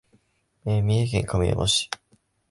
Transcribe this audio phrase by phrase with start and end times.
[0.65, 1.87] 三重県亀山市